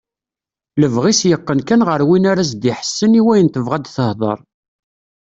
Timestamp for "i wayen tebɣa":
3.19-3.75